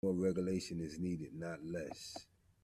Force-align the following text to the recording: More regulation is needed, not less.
More 0.03 0.15
regulation 0.15 0.79
is 0.81 0.97
needed, 0.97 1.35
not 1.35 1.63
less. 1.63 2.25